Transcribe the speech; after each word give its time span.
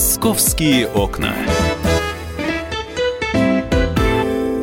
Московские 0.00 0.88
окна. 0.88 1.34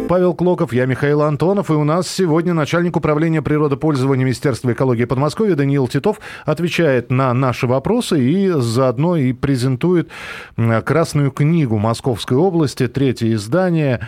Павел 0.10 0.34
Клоков, 0.34 0.74
я 0.74 0.88
Михаил 0.88 1.22
Антонов, 1.22 1.70
и 1.70 1.74
у 1.74 1.84
нас 1.84 2.08
сегодня 2.08 2.56
начальник 2.56 2.98
управления 2.98 3.44
природопользования 3.44 4.26
Министерства 4.26 4.74
экологии 4.74 5.06
Подмосковья 5.06 5.54
Даниил 5.54 5.88
Титов 5.88 6.20
отвечает 6.44 7.12
на 7.12 7.32
наши 7.36 7.68
вопросы 7.68 8.20
и 8.20 8.50
заодно 8.50 9.16
и 9.16 9.32
презентует 9.32 10.10
Красную 10.56 11.30
книгу 11.30 11.78
Московской 11.78 12.36
области, 12.36 12.88
третье 12.88 13.32
издание. 13.34 14.08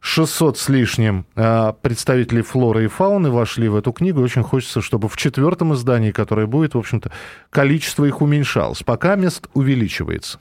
600 0.00 0.58
с 0.58 0.68
лишним 0.68 1.26
а, 1.36 1.72
представителей 1.72 2.42
флоры 2.42 2.84
и 2.84 2.88
фауны 2.88 3.30
вошли 3.30 3.68
в 3.68 3.76
эту 3.76 3.92
книгу. 3.92 4.22
Очень 4.22 4.42
хочется, 4.42 4.80
чтобы 4.80 5.08
в 5.08 5.16
четвертом 5.16 5.74
издании, 5.74 6.10
которое 6.10 6.46
будет, 6.46 6.74
в 6.74 6.78
общем-то, 6.78 7.12
количество 7.50 8.04
их 8.04 8.22
уменьшалось. 8.22 8.82
Пока 8.82 9.14
мест 9.16 9.48
увеличивается. 9.52 10.38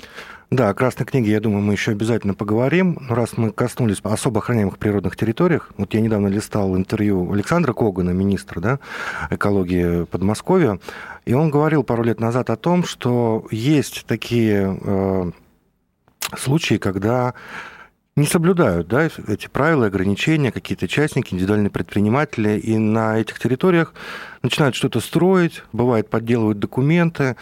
Да, 0.49 0.69
о 0.69 0.73
Красной 0.73 1.05
книге, 1.05 1.33
я 1.33 1.41
думаю, 1.41 1.61
мы 1.61 1.73
еще 1.73 1.91
обязательно 1.91 2.33
поговорим. 2.33 2.97
Раз 3.07 3.37
мы 3.37 3.51
коснулись 3.51 3.99
особо 4.01 4.39
охраняемых 4.39 4.79
природных 4.79 5.15
территориях, 5.15 5.69
вот 5.77 5.93
я 5.93 6.01
недавно 6.01 6.27
листал 6.27 6.75
интервью 6.75 7.31
Александра 7.31 7.73
Когана, 7.73 8.09
министра 8.09 8.59
да, 8.59 8.79
экологии 9.29 10.05
Подмосковья, 10.05 10.79
и 11.25 11.33
он 11.33 11.51
говорил 11.51 11.83
пару 11.83 12.01
лет 12.01 12.19
назад 12.19 12.49
о 12.49 12.55
том, 12.55 12.83
что 12.83 13.45
есть 13.51 14.05
такие 14.07 14.75
э, 14.81 15.31
случаи, 16.35 16.75
когда 16.75 17.35
не 18.19 18.27
соблюдают 18.27 18.87
да, 18.87 19.05
эти 19.05 19.47
правила, 19.47 19.87
ограничения, 19.87 20.51
какие-то 20.51 20.87
частники, 20.87 21.33
индивидуальные 21.33 21.69
предприниматели, 21.69 22.59
и 22.59 22.77
на 22.77 23.19
этих 23.19 23.39
территориях 23.39 23.93
начинают 24.43 24.75
что-то 24.75 24.99
строить, 24.99 25.63
бывает, 25.73 26.09
подделывают 26.09 26.59
документы, 26.59 27.35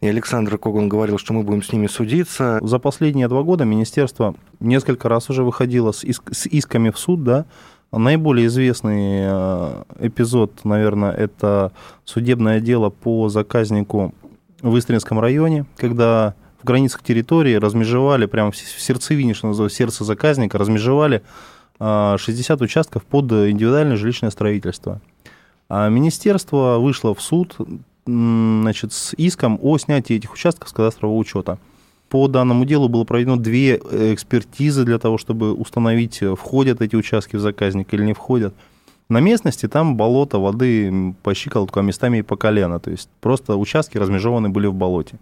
и 0.00 0.06
Александр 0.06 0.56
Коган 0.56 0.88
говорил, 0.88 1.18
что 1.18 1.34
мы 1.34 1.42
будем 1.42 1.62
с 1.62 1.72
ними 1.72 1.86
судиться. 1.86 2.58
За 2.62 2.78
последние 2.78 3.28
два 3.28 3.42
года 3.42 3.64
министерство 3.64 4.34
несколько 4.58 5.10
раз 5.10 5.28
уже 5.28 5.44
выходило 5.44 5.92
с, 5.92 6.04
иск, 6.04 6.34
с 6.34 6.46
исками 6.46 6.90
в 6.90 6.98
суд, 6.98 7.22
да, 7.22 7.44
Наиболее 7.92 8.46
известный 8.46 9.22
э, 9.24 9.82
эпизод, 9.98 10.64
наверное, 10.64 11.10
это 11.10 11.72
судебное 12.04 12.60
дело 12.60 12.90
по 12.90 13.28
заказнику 13.28 14.14
в 14.62 14.78
Истринском 14.78 15.18
районе, 15.18 15.66
когда 15.76 16.34
в 16.62 16.66
границах 16.66 17.02
территории 17.02 17.54
размежевали, 17.54 18.26
прямо 18.26 18.50
в 18.50 18.56
сердцевине, 18.56 19.34
что 19.34 19.48
называется, 19.48 19.78
сердце 19.78 20.04
заказника, 20.04 20.58
размежевали 20.58 21.22
60 21.78 22.60
э, 22.60 22.64
участков 22.64 23.04
под 23.04 23.32
индивидуальное 23.32 23.96
жилищное 23.96 24.30
строительство. 24.30 25.00
А 25.68 25.88
министерство 25.88 26.78
вышло 26.78 27.14
в 27.14 27.22
суд 27.22 27.56
значит, 28.06 28.92
с 28.92 29.14
иском 29.14 29.58
о 29.62 29.78
снятии 29.78 30.16
этих 30.16 30.32
участков 30.32 30.68
с 30.68 30.72
кадастрового 30.72 31.16
учета. 31.16 31.58
По 32.08 32.26
данному 32.26 32.64
делу 32.64 32.88
было 32.88 33.04
проведено 33.04 33.36
две 33.36 33.76
экспертизы 33.76 34.84
для 34.84 34.98
того, 34.98 35.16
чтобы 35.16 35.54
установить, 35.54 36.22
входят 36.36 36.82
эти 36.82 36.96
участки 36.96 37.36
в 37.36 37.40
заказник 37.40 37.94
или 37.94 38.04
не 38.04 38.14
входят. 38.14 38.52
На 39.08 39.20
местности 39.20 39.66
там 39.68 39.96
болото, 39.96 40.38
воды 40.38 41.14
по 41.22 41.34
щиколотку, 41.34 41.80
а 41.80 41.82
местами 41.82 42.18
и 42.18 42.22
по 42.22 42.36
колено. 42.36 42.80
То 42.80 42.90
есть 42.90 43.08
просто 43.20 43.56
участки 43.56 43.96
размежеваны 43.96 44.48
были 44.48 44.66
в 44.66 44.74
болоте. 44.74 45.18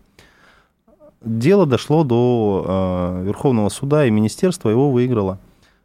Дело 1.20 1.66
дошло 1.66 2.04
до 2.04 2.64
э, 2.66 3.24
Верховного 3.24 3.68
суда, 3.68 4.06
и 4.06 4.10
министерство 4.10 4.70
его 4.70 4.90
выиграло. 4.90 5.38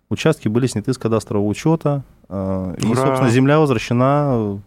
Участки 0.10 0.48
были 0.48 0.68
сняты 0.68 0.94
с 0.94 0.98
кадастрового 0.98 1.48
учета, 1.48 2.04
э, 2.30 2.76
и, 2.78 2.94
собственно, 2.94 3.30
земля 3.30 3.60
возвращена 3.60 4.60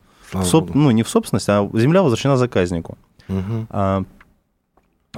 Соб, 0.43 0.75
ну, 0.75 0.91
не 0.91 1.03
в 1.03 1.09
собственность, 1.09 1.49
а 1.49 1.69
земля 1.73 2.03
возвращена 2.03 2.37
заказнику. 2.37 2.99
Угу. 3.29 3.67
А, 3.71 4.03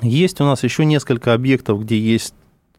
есть 0.02 0.40
у 0.40 0.44
нас 0.44 0.62
еще 0.62 0.84
несколько 0.84 1.34
объектов, 1.34 1.80
где 1.82 1.98
есть 1.98 2.34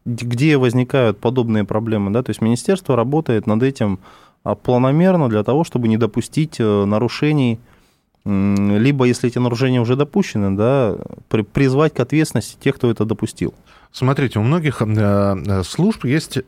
где 0.06 0.58
возникают 0.58 1.20
подобные 1.20 1.66
проблемы, 1.66 2.09
да, 2.12 2.24
то 2.24 2.30
есть 2.30 2.41
министерство 2.41 2.96
работает 2.96 3.46
над 3.46 3.62
этим 3.62 4.00
а, 4.44 4.56
планомерно 4.56 5.30
для 5.30 5.44
того, 5.44 5.63
чтобы 5.63 5.88
не 5.88 5.97
допустить 5.97 6.56
э, 6.59 6.86
нарушений, 6.86 7.59
либо, 8.29 9.06
если 9.06 9.29
эти 9.29 9.40
нарушения 9.40 9.81
уже 9.81 9.95
допущены, 9.95 10.56
да, 10.56 10.95
призвать 11.28 11.94
к 11.94 12.00
ответственности 12.00 12.57
тех, 12.59 12.75
кто 12.75 12.91
это 12.91 13.06
допустил. 13.06 13.53
Смотрите, 13.91 14.40
у 14.40 14.44
многих 14.44 14.81
э, 14.81 14.85
э, 14.85 15.63
служб 15.63 16.06
есть 16.06 16.39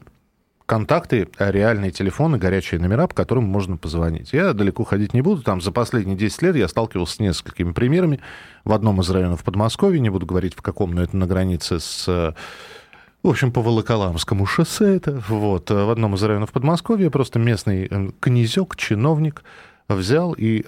контакты, 0.68 1.28
э, 1.38 1.52
реальные 1.52 1.92
телефоны, 1.92 2.38
горячие 2.38 2.80
номера, 2.80 3.08
по 3.08 3.16
которым 3.16 3.46
можно 3.46 3.78
позвонить. 3.78 4.32
Я 4.32 4.54
далеко 4.54 4.84
ходить 4.84 5.14
не 5.14 5.22
буду. 5.22 5.42
Там 5.42 5.60
за 5.60 5.72
последние 5.72 6.16
10 6.16 6.42
лет 6.44 6.56
я 6.56 6.68
сталкивался 6.68 7.16
с 7.16 7.20
несколькими 7.20 7.72
примерами. 7.72 8.20
В 8.64 8.74
одном 8.74 9.02
из 9.02 9.10
районов 9.10 9.44
Подмосковья, 9.44 10.00
не 10.00 10.10
буду 10.10 10.26
говорить 10.26 10.54
в 10.56 10.62
каком, 10.62 10.92
но 10.92 11.02
это 11.02 11.18
на 11.18 11.26
границе 11.26 11.80
с 11.80 12.06
э, 12.08 12.34
в 13.24 13.28
общем, 13.28 13.52
по 13.52 13.62
Волоколамскому 13.62 14.46
шоссе 14.46 14.96
это. 14.96 15.22
Вот. 15.28 15.70
В 15.70 15.90
одном 15.92 16.16
из 16.16 16.24
районов 16.24 16.52
Подмосковья 16.52 17.10
просто 17.10 17.38
местный 17.38 18.14
князек, 18.20 18.76
чиновник 18.78 19.44
взял 19.88 20.34
и 20.34 20.64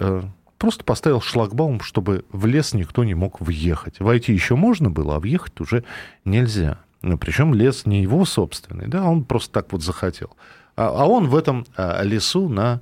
просто 0.64 0.82
поставил 0.82 1.20
шлагбаум, 1.20 1.80
чтобы 1.80 2.24
в 2.32 2.46
лес 2.46 2.72
никто 2.72 3.04
не 3.04 3.12
мог 3.12 3.38
въехать. 3.42 4.00
Войти 4.00 4.32
еще 4.32 4.56
можно 4.56 4.90
было, 4.90 5.16
а 5.16 5.20
въехать 5.20 5.60
уже 5.60 5.84
нельзя. 6.24 6.78
Ну, 7.02 7.18
причем 7.18 7.52
лес 7.52 7.84
не 7.84 8.00
его 8.00 8.24
собственный, 8.24 8.88
да, 8.88 9.04
он 9.04 9.24
просто 9.24 9.52
так 9.52 9.70
вот 9.72 9.82
захотел. 9.82 10.30
А, 10.74 10.86
а 10.86 11.04
он 11.04 11.28
в 11.28 11.36
этом 11.36 11.66
а, 11.76 12.02
лесу 12.02 12.48
на 12.48 12.80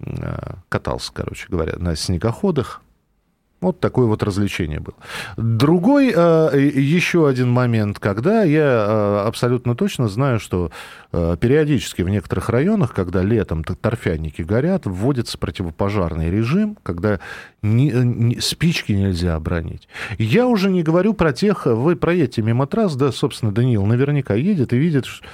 а, 0.00 0.56
катался, 0.68 1.12
короче 1.12 1.46
говоря, 1.48 1.74
на 1.76 1.94
снегоходах, 1.94 2.82
вот 3.62 3.80
такое 3.80 4.06
вот 4.06 4.22
развлечение 4.22 4.80
было. 4.80 4.96
Другой, 5.36 6.12
э, 6.14 6.70
еще 6.74 7.28
один 7.28 7.50
момент, 7.50 7.98
когда 7.98 8.42
я 8.42 8.86
э, 8.88 9.26
абсолютно 9.26 9.74
точно 9.74 10.08
знаю, 10.08 10.40
что 10.40 10.70
э, 11.12 11.36
периодически 11.40 12.02
в 12.02 12.08
некоторых 12.08 12.48
районах, 12.50 12.92
когда 12.92 13.22
летом 13.22 13.64
торфяники 13.64 14.42
горят, 14.42 14.82
вводится 14.84 15.38
противопожарный 15.38 16.30
режим, 16.30 16.76
когда 16.82 17.20
спички 18.40 18.92
нельзя 18.92 19.36
обронить. 19.36 19.88
Я 20.18 20.48
уже 20.48 20.68
не 20.68 20.82
говорю 20.82 21.14
про 21.14 21.32
тех, 21.32 21.66
вы 21.66 21.94
проедете 21.94 22.42
мимо 22.42 22.66
трасс, 22.66 22.96
да, 22.96 23.12
собственно, 23.12 23.52
Даниил 23.52 23.86
наверняка 23.86 24.34
едет 24.34 24.72
и 24.72 24.76
видит, 24.76 25.06
что, 25.06 25.24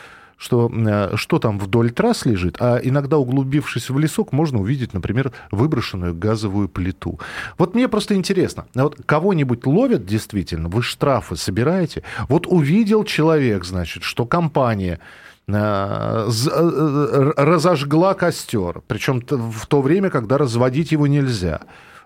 э, 0.41 1.17
что 1.17 1.39
там 1.39 1.59
вдоль 1.59 1.91
трасс 1.91 2.25
лежит, 2.25 2.57
а 2.61 2.79
иногда, 2.83 3.19
углубившись 3.19 3.91
в 3.91 3.99
лесок, 3.99 4.33
можно 4.33 4.61
увидеть, 4.61 4.95
например, 4.95 5.33
выброшенную 5.51 6.15
газовую 6.15 6.69
плиту. 6.69 7.19
Вот 7.59 7.75
мне 7.75 7.89
просто 7.89 8.15
интересно, 8.15 8.67
а 8.75 8.85
вот 8.85 8.97
кого-нибудь 9.05 9.67
ловят 9.67 10.07
действительно, 10.07 10.69
вы 10.69 10.83
штрафы 10.83 11.37
собираете? 11.37 12.03
Вот 12.29 12.47
увидел 12.47 13.05
человек, 13.05 13.65
значит, 13.65 14.03
что 14.03 14.27
компания 14.27 15.01
э, 15.49 15.53
э, 15.53 17.33
разожгла 17.37 18.15
костер, 18.15 18.83
причем 18.87 19.21
в 19.29 19.67
то 19.67 19.83
время, 19.83 20.11
когда 20.11 20.39
разводить 20.39 20.93
его 20.93 21.07
нельзя. 21.07 21.61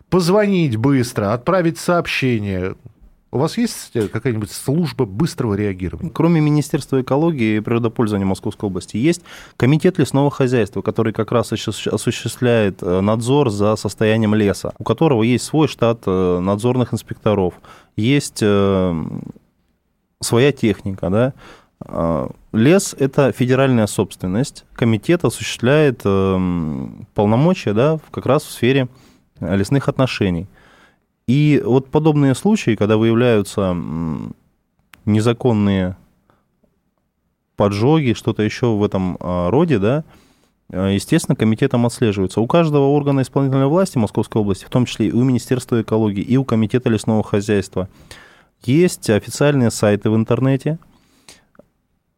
Позвонить 0.09 0.77
быстро, 0.77 1.33
отправить 1.33 1.79
сообщение, 1.79 2.75
у 3.33 3.39
вас 3.39 3.57
есть 3.57 3.91
э, 3.95 4.09
какая-нибудь 4.09 4.53
служба 4.53 5.07
быстрого 5.07 5.55
реагирования? 5.55 6.11
Кроме 6.11 6.41
Министерства 6.41 7.01
экологии 7.01 7.57
и 7.57 7.61
природопользования 7.61 8.27
Московской 8.27 8.69
области, 8.69 8.99
есть 8.99 9.23
комитет 9.57 9.99
лесного 9.99 10.31
хозяйства, 10.31 10.83
который 10.83 11.15
как 11.15 11.33
раз 11.33 11.51
осуществляет 11.51 12.83
э, 12.83 13.01
надзор 13.01 13.51
за 13.51 13.75
состоянием 13.77 14.35
леса, 14.35 14.75
у 14.79 14.85
которого 14.85 15.23
есть 15.23 15.45
свой 15.45 15.67
штат 15.67 16.03
э, 16.07 16.39
надзорных 16.41 16.93
инспекторов, 16.93 17.55
есть 17.97 18.39
своя 18.39 18.93
техника, 20.53 21.11
да, 21.11 21.33
Лес– 22.53 22.95
это 22.99 23.33
федеральная 23.33 23.87
собственность. 23.87 24.65
Комитет 24.75 25.25
осуществляет 25.25 26.03
полномочия 26.03 27.73
да, 27.73 27.99
как 28.13 28.27
раз 28.27 28.45
в 28.45 28.51
сфере 28.51 28.89
лесных 29.41 29.89
отношений– 29.89 30.47
и 31.33 31.63
вот 31.65 31.89
подобные 31.89 32.35
случаи, 32.35 32.77
когда 32.77 32.99
выявляются 32.99 33.75
незаконные 35.07 35.97
поджоги, 37.57 38.13
что-то 38.13 38.43
еще 38.43 38.67
в 38.67 38.85
этом 38.85 39.17
а, 39.19 39.51
роде, 39.51 39.79
да, 39.79 40.05
а, 40.71 40.91
естественно, 40.91 41.35
комитетом 41.35 41.87
отслеживаются. 41.87 42.43
У 42.43 42.47
каждого 42.47 42.85
органа 42.89 43.23
исполнительной 43.23 43.67
власти 43.67 43.97
Московской 43.97 44.43
области, 44.43 44.67
в 44.67 44.69
том 44.69 44.85
числе 44.85 45.07
и 45.07 45.13
у 45.13 45.25
Министерства 45.25 45.81
экологии, 45.81 46.21
и 46.21 46.37
у 46.37 46.45
Комитета 46.45 46.91
лесного 46.91 47.23
хозяйства, 47.23 47.89
есть 48.63 49.09
официальные 49.09 49.71
сайты 49.71 50.11
в 50.11 50.17
интернете. 50.17 50.79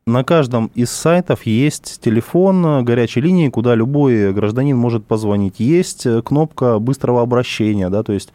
На 0.08 0.24
каждом 0.24 0.72
из 0.74 0.90
сайтов 0.90 1.46
есть 1.46 2.00
телефон 2.02 2.84
горячей 2.84 3.20
линии, 3.20 3.48
куда 3.48 3.76
любой 3.76 4.32
гражданин 4.32 4.76
может 4.76 5.06
позвонить. 5.06 5.60
Есть 5.60 6.04
кнопка 6.24 6.80
быстрого 6.80 7.22
обращения, 7.22 7.88
да, 7.90 8.02
то 8.02 8.12
есть 8.12 8.32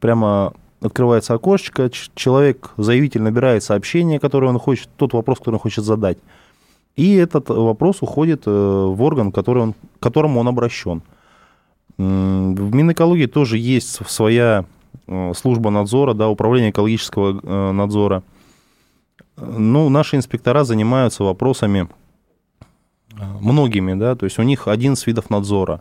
прямо 0.00 0.52
открывается 0.80 1.34
окошечко, 1.34 1.90
человек, 2.14 2.72
заявитель 2.76 3.22
набирает 3.22 3.62
сообщение, 3.62 4.18
которое 4.18 4.48
он 4.48 4.58
хочет, 4.58 4.88
тот 4.96 5.12
вопрос, 5.12 5.38
который 5.38 5.56
он 5.56 5.60
хочет 5.60 5.84
задать, 5.84 6.18
и 6.96 7.14
этот 7.14 7.48
вопрос 7.48 8.02
уходит 8.02 8.42
э, 8.46 8.50
в 8.50 9.00
орган, 9.02 9.32
который 9.32 9.62
он, 9.62 9.72
к 9.72 9.76
которому 10.00 10.40
он 10.40 10.48
обращен. 10.48 11.02
В 11.96 12.74
Минэкологии 12.74 13.26
тоже 13.26 13.58
есть 13.58 14.00
своя 14.08 14.64
э, 15.06 15.32
служба 15.36 15.70
надзора, 15.70 16.14
да, 16.14 16.28
управление 16.28 16.70
экологического 16.70 17.40
э, 17.42 17.72
надзора. 17.72 18.22
Ну, 19.36 19.88
наши 19.88 20.16
инспектора 20.16 20.64
занимаются 20.64 21.24
вопросами 21.24 21.88
многими, 23.40 23.94
да, 23.94 24.14
то 24.14 24.24
есть 24.24 24.38
у 24.38 24.42
них 24.42 24.68
один 24.68 24.94
из 24.94 25.06
видов 25.06 25.30
надзора. 25.30 25.80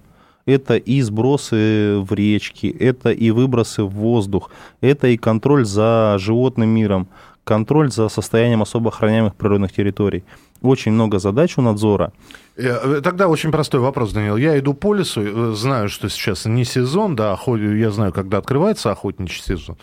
Это 0.50 0.78
и 0.78 1.01
сбросы 1.01 2.00
в 2.00 2.12
речки, 2.13 2.75
это 2.80 3.12
и 3.12 3.31
выбросы 3.31 3.84
в 3.84 3.90
воздух, 3.90 4.50
это 4.81 5.07
и 5.07 5.18
контроль 5.18 5.63
за 5.63 6.16
животным 6.18 6.69
миром, 6.69 7.07
контроль 7.44 7.92
за 7.92 8.10
состоянием 8.10 8.62
особо 8.62 8.90
охраняемых 8.90 9.36
природных 9.36 9.72
территорий. 9.72 10.24
Очень 10.62 10.94
много 10.94 11.19
задач 11.19 11.57
у 11.57 11.62
надзора. 11.62 12.12
Э, 12.57 13.01
тогда 13.04 13.28
очень 13.28 13.51
простой 13.51 13.80
вопрос, 13.80 14.12
Данил. 14.12 14.38
Я 14.38 14.57
иду 14.57 14.74
по 14.74 14.96
лесу, 14.96 15.22
э, 15.22 15.54
знаю, 15.56 15.88
что 15.88 16.10
сейчас 16.10 16.46
не 16.46 16.66
сезон, 16.66 17.16
да, 17.16 17.38
я 17.46 17.92
знаю, 17.92 18.12
когда 18.12 18.40
открывается 18.40 18.92
охотничий 18.92 19.44
сезон. 19.44 19.78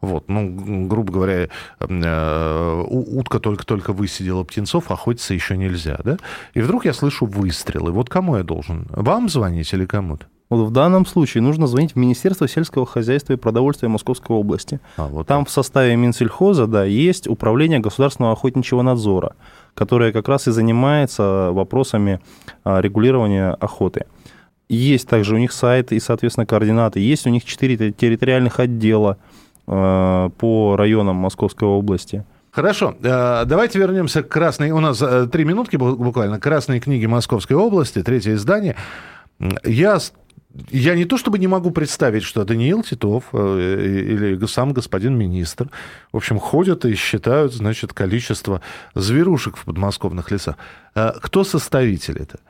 Вот, 0.00 0.28
ну, 0.28 0.86
грубо 0.86 1.12
говоря, 1.12 1.48
э, 1.80 2.84
утка 2.88 3.40
только-только 3.40 3.92
высидела 3.92 4.44
птенцов, 4.44 4.90
охотиться 4.92 5.34
еще 5.34 5.56
нельзя, 5.56 5.98
да? 6.04 6.18
И 6.54 6.60
вдруг 6.60 6.84
я 6.84 6.92
слышу 6.92 7.26
выстрелы. 7.26 7.90
Вот 7.90 8.08
кому 8.08 8.36
я 8.36 8.44
должен? 8.44 8.86
Вам 8.90 9.28
звонить 9.28 9.72
или 9.72 9.86
кому-то? 9.86 10.26
Вот 10.50 10.68
в 10.68 10.70
данном 10.70 11.04
случае 11.04 11.42
нужно 11.42 11.66
звонить 11.66 11.92
в 11.92 11.96
Министерство 11.96 12.48
сельского 12.48 12.86
хозяйства 12.86 13.32
и 13.32 13.36
продовольствия 13.36 13.88
Московской 13.88 14.34
области. 14.34 14.80
А, 14.96 15.08
вот 15.08 15.26
Там 15.26 15.42
так. 15.42 15.50
в 15.50 15.52
составе 15.52 15.94
Минсельхоза 15.96 16.66
да, 16.66 16.84
есть 16.84 17.26
управление 17.26 17.80
государственного 17.80 18.32
охотничьего 18.32 18.82
надзора, 18.82 19.34
которое 19.74 20.12
как 20.12 20.28
раз 20.28 20.46
и 20.46 20.52
занимается 20.52 21.50
вопросами 21.50 22.20
а, 22.64 22.80
регулирования 22.80 23.50
охоты. 23.50 24.06
Есть 24.70 25.08
также 25.08 25.34
у 25.34 25.38
них 25.38 25.52
сайт 25.52 25.92
и, 25.92 25.98
соответственно, 25.98 26.46
координаты. 26.46 27.00
Есть 27.00 27.26
у 27.26 27.30
них 27.30 27.44
четыре 27.44 27.90
территориальных 27.90 28.60
отдела– 28.60 29.16
по 29.68 30.76
районам 30.78 31.16
Московской 31.16 31.68
области. 31.68 32.24
Хорошо, 32.50 32.96
э, 33.02 33.44
давайте 33.46 33.78
вернемся 33.78 34.22
к 34.22 34.28
красной. 34.28 34.70
У 34.70 34.80
нас 34.80 35.00
э, 35.02 35.28
три 35.30 35.44
минутки 35.44 35.76
буквально. 35.76 36.40
Красные 36.40 36.80
книги 36.80 37.06
Московской 37.06 37.56
области, 37.56 38.02
третье 38.02 38.34
издание. 38.34 38.74
Я 39.64 39.98
я 40.70 40.94
не 40.96 41.04
то 41.04 41.18
чтобы 41.18 41.38
не 41.38 41.46
могу 41.46 41.70
представить, 41.70 42.24
что 42.24 42.44
Даниил 42.44 42.82
Титов 42.82 43.32
или 43.32 44.44
сам 44.46 44.72
господин 44.72 45.16
министр, 45.16 45.70
в 46.10 46.16
общем, 46.16 46.38
ходят 46.38 46.84
и 46.84 46.94
считают, 46.94 47.52
значит, 47.52 47.92
количество 47.92 48.60
зверушек 48.94 49.56
в 49.56 49.64
подмосковных 49.64 50.32
лесах. 50.32 50.56
Кто 50.94 51.44
составитель 51.44 52.18
это? 52.18 52.40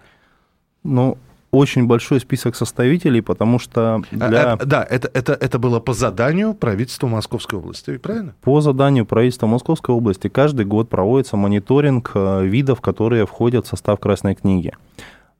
Ну, 0.84 1.18
очень 1.50 1.86
большой 1.86 2.20
список 2.20 2.56
составителей, 2.56 3.20
потому 3.20 3.58
что 3.58 4.02
а, 4.12 4.28
для... 4.28 4.52
А, 4.52 4.56
да, 4.56 4.86
это, 4.88 5.10
это, 5.14 5.32
это 5.32 5.58
было 5.58 5.80
по 5.80 5.94
заданию 5.94 6.54
правительства 6.54 7.06
Московской 7.06 7.58
области, 7.58 7.96
правильно? 7.96 8.34
По 8.42 8.60
заданию 8.60 9.06
правительства 9.06 9.46
Московской 9.46 9.94
области 9.94 10.28
каждый 10.28 10.66
год 10.66 10.88
проводится 10.88 11.36
мониторинг 11.36 12.12
э, 12.14 12.44
видов, 12.44 12.80
которые 12.80 13.26
входят 13.26 13.66
в 13.66 13.68
состав 13.68 13.98
Красной 13.98 14.34
книги. 14.34 14.72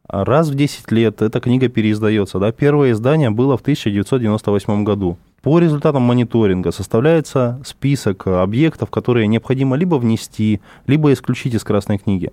Раз 0.09 0.49
в 0.49 0.55
10 0.55 0.91
лет 0.91 1.21
эта 1.21 1.39
книга 1.39 1.69
переиздается. 1.69 2.39
Да? 2.39 2.51
Первое 2.51 2.93
издание 2.93 3.29
было 3.29 3.59
в 3.59 3.61
1998 3.61 4.85
году. 4.85 5.19
По 5.43 5.59
результатам 5.59 6.03
мониторинга 6.03 6.73
составляется 6.73 7.61
список 7.65 8.27
объектов, 8.27 8.91
которые 8.91 9.27
необходимо 9.27 9.77
либо 9.77 9.97
внести, 9.97 10.63
либо 10.87 11.13
исключить 11.13 11.55
из 11.55 11.63
Красной 11.63 11.99
книги. 11.99 12.33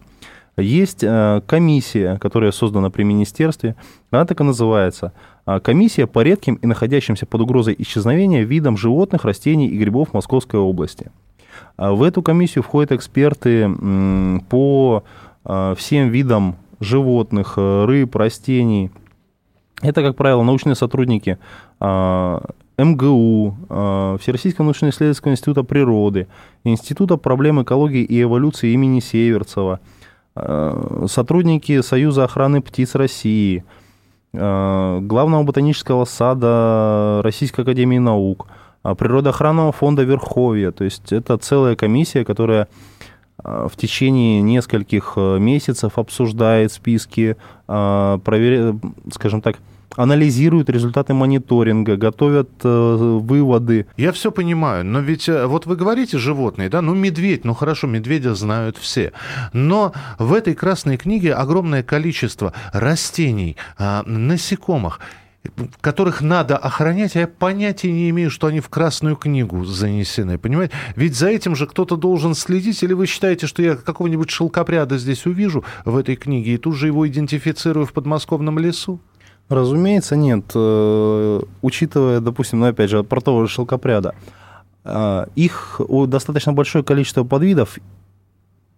Есть 0.58 1.04
э, 1.04 1.42
комиссия, 1.46 2.18
которая 2.18 2.52
создана 2.52 2.90
при 2.90 3.04
министерстве, 3.04 3.76
она 4.10 4.26
так 4.26 4.40
и 4.40 4.44
называется. 4.44 5.12
А, 5.46 5.60
комиссия 5.60 6.08
по 6.08 6.22
редким 6.22 6.56
и 6.56 6.66
находящимся 6.66 7.26
под 7.26 7.42
угрозой 7.42 7.76
исчезновения 7.78 8.44
видам 8.44 8.78
животных, 8.78 9.26
растений 9.26 9.68
и 9.68 9.78
грибов 9.78 10.14
Московской 10.14 10.60
области. 10.60 11.12
А 11.76 11.92
в 11.92 12.04
эту 12.04 12.22
комиссию 12.22 12.64
входят 12.64 12.94
эксперты 12.94 13.70
по 14.50 15.04
а, 15.44 15.76
всем 15.76 16.08
видам 16.10 16.56
животных, 16.80 17.56
э, 17.58 17.86
рыб, 17.86 18.16
растений. 18.16 18.92
Это, 19.82 20.02
как 20.02 20.16
правило, 20.16 20.42
научные 20.44 20.76
сотрудники 20.76 21.38
МГУ, 22.78 23.58
Всероссийского 24.22 24.66
научно-исследовательского 24.66 25.34
института 25.34 25.64
природы, 25.64 26.28
Института 26.64 27.18
проблем 27.18 27.62
экологии 27.62 28.04
и 28.04 28.22
эволюции 28.22 28.72
имени 28.72 29.02
Северцева– 29.02 29.82
сотрудники 30.36 31.82
Союза 31.82 32.26
охраны 32.26 32.62
птиц 32.62 32.96
России, 32.96 33.64
э, 34.34 35.00
Главного 35.02 35.44
ботанического 35.44 36.06
сада 36.06 37.22
Российской 37.24 37.62
академии 37.62 38.00
наук, 38.00 38.48
э, 38.84 38.96
Природоохранного 38.96 39.72
фонда 39.72 40.04
Верховья. 40.04 40.72
То 40.72 40.84
есть 40.84 41.14
это 41.14 41.38
целая 41.38 41.76
комиссия, 41.76 42.26
которая 42.26 42.68
в 43.38 43.72
течение 43.76 44.42
нескольких 44.42 45.18
месяцев 45.18 46.00
обсуждает 46.00 46.72
списки, 46.72 47.36
проверяет, 47.68 48.76
скажем 49.12 49.42
так, 49.42 49.58
анализируют 49.96 50.70
результаты 50.70 51.14
мониторинга, 51.14 51.98
готовят 51.98 52.50
э, 52.64 53.18
выводы. 53.22 53.88
Я 53.98 54.12
все 54.12 54.32
понимаю, 54.32 54.86
но 54.86 55.00
ведь 55.00 55.30
э, 55.30 55.46
вот 55.46 55.66
вы 55.66 55.76
говорите 55.76 56.18
животные, 56.18 56.70
да, 56.70 56.82
ну 56.82 56.94
медведь, 56.94 57.46
ну 57.46 57.54
хорошо, 57.54 57.88
медведя 57.88 58.36
знают 58.36 58.78
все, 58.78 59.14
но 59.54 59.94
в 60.20 60.34
этой 60.34 60.56
красной 60.56 60.98
книге 60.98 61.34
огромное 61.34 61.84
количество 61.84 62.54
растений, 62.74 63.58
э, 63.78 64.02
насекомых 64.06 65.00
которых 65.82 66.22
надо 66.22 66.58
охранять, 66.58 67.16
а 67.16 67.20
я 67.20 67.28
понятия 67.28 67.92
не 67.92 68.10
имею, 68.10 68.30
что 68.30 68.48
они 68.48 68.60
в 68.60 68.70
Красную 68.70 69.16
книгу 69.16 69.66
занесены, 69.66 70.38
понимаете? 70.38 70.74
Ведь 70.96 71.16
за 71.16 71.30
этим 71.30 71.56
же 71.56 71.68
кто-то 71.68 71.96
должен 71.96 72.36
следить, 72.36 72.82
или 72.84 72.94
вы 72.94 73.06
считаете, 73.06 73.48
что 73.48 73.62
я 73.62 73.76
какого-нибудь 73.76 74.30
шелкопряда 74.30 74.98
здесь 74.98 75.26
увижу 75.26 75.64
в 75.84 75.98
этой 75.98 76.16
книге 76.16 76.56
и 76.56 76.58
тут 76.58 76.76
же 76.76 76.88
его 76.88 77.08
идентифицирую 77.08 77.86
в 77.86 77.94
подмосковном 77.94 78.60
лесу? 78.60 79.00
Разумеется, 79.50 80.16
нет. 80.16 80.46
Э, 80.56 81.42
учитывая, 81.62 82.20
допустим, 82.20 82.60
ну, 82.60 82.68
опять 82.68 82.90
же, 82.90 83.04
про 83.04 83.22
того 83.22 83.46
же 83.46 83.52
шелкопряда, 83.52 84.16
э, 84.84 85.26
их 85.36 85.80
достаточно 86.08 86.54
большое 86.54 86.84
количество 86.84 87.24
подвидов, 87.24 87.78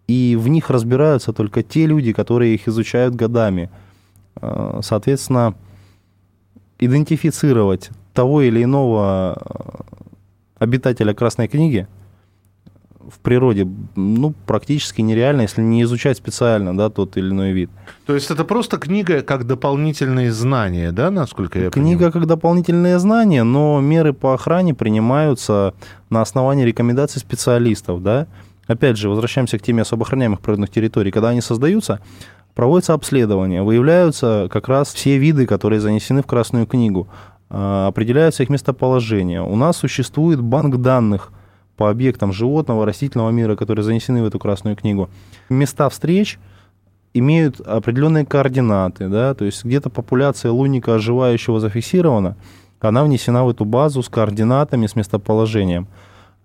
и 0.07 0.35
в 0.39 0.47
них 0.49 0.69
разбираются 0.69 1.31
только 1.31 1.63
те 1.63 1.85
люди, 1.85 2.11
которые 2.11 2.55
их 2.55 2.67
изучают 2.67 3.15
годами. 3.15 3.69
Э, 4.41 4.81
соответственно, 4.83 5.55
идентифицировать 6.79 7.89
того 8.13 8.41
или 8.41 8.63
иного 8.63 9.41
обитателя 10.59 11.13
Красной 11.13 11.47
книги– 11.47 11.87
в 13.11 13.19
природе 13.19 13.67
ну, 13.95 14.33
практически 14.45 15.01
нереально, 15.01 15.41
если 15.41 15.61
не 15.61 15.83
изучать 15.83 16.17
специально 16.17 16.75
да, 16.75 16.89
тот 16.89 17.17
или 17.17 17.29
иной 17.29 17.51
вид. 17.51 17.69
То 18.05 18.13
есть 18.13 18.29
это 18.29 18.43
просто 18.43 18.77
книга 18.77 19.21
как 19.21 19.45
дополнительные 19.45 20.31
знания, 20.31 20.91
да, 20.91 21.11
насколько 21.11 21.59
я 21.59 21.69
Книга 21.69 21.97
понимаю? 21.97 22.11
как 22.11 22.25
дополнительные 22.27 22.99
знания, 22.99 23.43
но 23.43 23.79
меры 23.79 24.13
по 24.13 24.33
охране 24.33 24.73
принимаются 24.73 25.73
на 26.09 26.21
основании 26.21 26.65
рекомендаций 26.65 27.19
специалистов. 27.19 28.03
Да? 28.03 28.27
Опять 28.67 28.97
же, 28.97 29.09
возвращаемся 29.09 29.57
к 29.57 29.61
теме 29.61 29.83
особо 29.83 30.03
охраняемых 30.03 30.41
природных 30.41 30.69
территорий. 30.69 31.11
Когда 31.11 31.29
они 31.29 31.41
создаются, 31.41 32.01
проводится 32.53 32.93
обследование, 32.93 33.63
выявляются 33.63 34.47
как 34.51 34.67
раз 34.67 34.93
все 34.93 35.17
виды, 35.17 35.45
которые 35.45 35.79
занесены 35.79 36.21
в 36.21 36.25
Красную 36.25 36.65
книгу, 36.65 37.07
а, 37.49 37.87
определяются 37.87 38.43
их 38.43 38.49
местоположение. 38.49 39.41
У 39.41 39.55
нас 39.55 39.77
существует 39.77 40.41
банк 40.41 40.77
данных 40.77 41.31
по 41.77 41.89
объектам 41.89 42.33
животного, 42.33 42.85
растительного 42.85 43.29
мира, 43.29 43.55
которые 43.55 43.83
занесены 43.85 44.23
в 44.23 44.25
эту 44.25 44.39
Красную 44.39 44.75
книгу. 44.75 45.09
Места 45.47 45.87
встреч 45.89 46.39
имеют 47.13 47.61
определенные 47.61 48.25
координаты, 48.25 49.07
да, 49.07 49.33
то 49.33 49.45
есть 49.45 49.63
где-то 49.63 49.89
популяция 49.89 50.51
лунника 50.51 50.95
оживающего 50.95 51.59
зафиксирована, 51.59 52.35
она 52.79 53.03
внесена 53.03 53.45
в 53.45 53.49
эту 53.49 53.65
базу 53.65 54.03
с 54.03 54.09
координатами, 54.09 54.87
с 54.87 54.95
местоположением. 54.95 55.87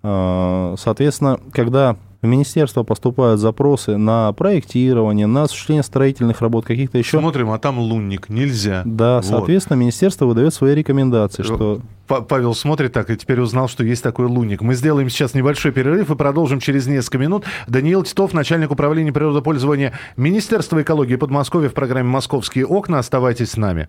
А, 0.02 0.74
соответственно, 0.78 1.38
когда 1.52 1.96
в 2.22 2.26
министерство 2.26 2.84
поступают 2.84 3.40
запросы 3.40 3.96
на 3.96 4.32
проектирование, 4.32 5.26
на 5.26 5.42
осуществление 5.42 5.82
строительных 5.82 6.40
работ, 6.40 6.64
каких-то 6.64 6.96
еще... 6.96 7.18
Смотрим, 7.18 7.50
а 7.50 7.58
там 7.58 7.80
лунник, 7.80 8.28
нельзя. 8.28 8.82
Да, 8.84 9.16
вот. 9.16 9.24
соответственно, 9.24 9.76
министерство 9.76 10.26
выдает 10.26 10.54
свои 10.54 10.74
рекомендации, 10.74 11.42
что... 11.42 11.80
Павел 12.06 12.54
смотрит 12.54 12.92
так 12.92 13.10
и 13.10 13.16
теперь 13.16 13.40
узнал, 13.40 13.68
что 13.68 13.84
есть 13.84 14.02
такой 14.02 14.26
лунник. 14.26 14.60
Мы 14.60 14.74
сделаем 14.74 15.08
сейчас 15.08 15.34
небольшой 15.34 15.72
перерыв 15.72 16.10
и 16.10 16.14
продолжим 16.14 16.60
через 16.60 16.86
несколько 16.86 17.16
минут. 17.18 17.44
Даниил 17.66 18.02
Титов, 18.02 18.34
начальник 18.34 18.70
управления 18.70 19.12
природопользования 19.12 19.92
Министерства 20.16 20.82
экологии 20.82 21.16
Подмосковья 21.16 21.70
в 21.70 21.74
программе 21.74 22.08
«Московские 22.08 22.66
окна». 22.66 22.98
Оставайтесь 22.98 23.52
с 23.52 23.56
нами. 23.56 23.88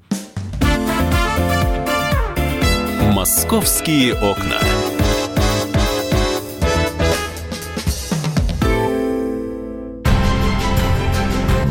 «Московские 3.13 4.13
окна». 4.13 4.59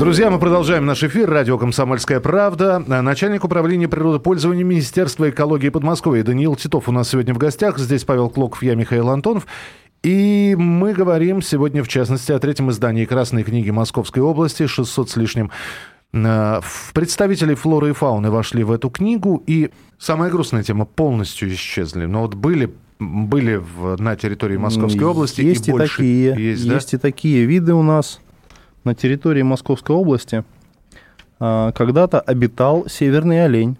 Друзья, 0.00 0.30
мы 0.30 0.38
продолжаем 0.38 0.86
наш 0.86 1.04
эфир. 1.04 1.28
Радио 1.28 1.58
«Комсомольская 1.58 2.20
правда». 2.20 2.78
Начальник 2.78 3.44
управления 3.44 3.86
природопользования 3.86 4.64
Министерства 4.64 5.28
экологии 5.28 5.68
Подмосковья 5.68 6.24
Даниил 6.24 6.56
Титов 6.56 6.88
у 6.88 6.92
нас 6.92 7.10
сегодня 7.10 7.34
в 7.34 7.36
гостях. 7.36 7.78
Здесь 7.78 8.04
Павел 8.04 8.30
Клоков, 8.30 8.62
я 8.62 8.76
Михаил 8.76 9.10
Антонов. 9.10 9.46
И 10.02 10.56
мы 10.58 10.94
говорим 10.94 11.42
сегодня, 11.42 11.84
в 11.84 11.88
частности, 11.88 12.32
о 12.32 12.38
третьем 12.38 12.70
издании 12.70 13.04
«Красной 13.04 13.42
книги 13.42 13.68
Московской 13.68 14.22
области», 14.22 14.66
600 14.66 15.10
с 15.10 15.16
лишним 15.16 15.50
э, 16.14 16.60
представители 16.94 17.52
флоры 17.52 17.90
и 17.90 17.92
фауны 17.92 18.30
вошли 18.30 18.64
в 18.64 18.72
эту 18.72 18.88
книгу, 18.88 19.44
и 19.46 19.68
самая 19.98 20.30
грустная 20.30 20.62
тема 20.62 20.86
полностью 20.86 21.52
исчезли. 21.52 22.06
Но 22.06 22.22
вот 22.22 22.34
были 22.34 22.72
были 22.98 23.56
в, 23.56 24.00
на 24.00 24.16
территории 24.16 24.56
Московской 24.56 25.04
области. 25.04 25.42
Есть 25.42 25.68
и, 25.68 25.72
и 25.72 25.74
больше 25.74 25.96
такие, 25.98 26.34
есть, 26.38 26.64
есть 26.64 26.92
да? 26.92 26.96
и 26.96 27.00
такие 27.00 27.44
виды 27.44 27.74
у 27.74 27.82
нас 27.82 28.18
на 28.84 28.94
территории 28.94 29.42
Московской 29.42 29.94
области 29.94 30.44
а, 31.38 31.72
когда-то 31.72 32.20
обитал 32.20 32.86
северный 32.88 33.44
олень. 33.44 33.76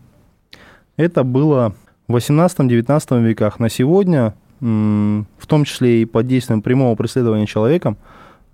Это 0.97 1.25
было 1.25 1.75
в 2.09 2.17
18-19 2.17 3.23
веках. 3.23 3.59
На 3.59 3.69
сегодня, 3.69 4.35
в 4.61 5.47
том 5.47 5.65
числе 5.65 6.03
и 6.03 6.05
под 6.05 6.27
действием 6.27 6.61
прямого 6.61 6.95
преследования 6.95 7.47
человеком, 7.47 7.97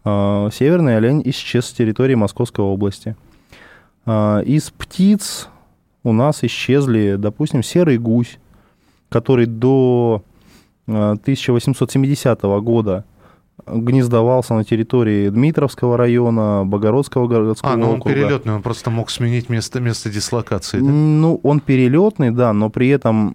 а, 0.05 0.51
северный 0.53 0.97
олень 0.97 1.23
исчез 1.25 1.67
с 1.67 1.73
территории 1.73 2.15
Московской 2.15 2.65
области. 2.65 3.17
А, 4.05 4.41
из 4.41 4.71
птиц 4.71 5.49
у 6.05 6.13
нас 6.13 6.45
исчезли, 6.45 7.17
допустим, 7.19 7.65
серый 7.65 7.99
гусь, 7.99 8.39
который 9.09 9.47
до 9.47 10.23
1870 10.87 12.61
года 12.61 13.05
гнездовался 13.67 14.55
на 14.55 14.65
территории 14.65 15.29
Дмитровского 15.29 15.97
района, 15.97 16.65
Богородского 16.65 17.27
городского 17.27 17.73
А, 17.73 17.77
ну 17.77 17.93
он 17.93 18.03
перелетный, 18.03 18.55
он 18.55 18.63
просто 18.63 18.91
мог 18.91 19.11
сменить 19.11 19.49
место, 19.49 19.81
место 19.81 20.11
дислокации, 20.11 20.79
да? 20.79 20.85
Ну, 20.85 21.41
он 21.43 21.61
перелетный, 21.61 22.31
да, 22.31 22.53
но 22.53 22.71
при 22.71 22.89
этом 22.89 23.35